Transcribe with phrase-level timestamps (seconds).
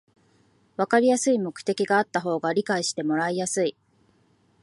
[0.77, 3.77] わかりやすい目的があった方が理解してもらいやすい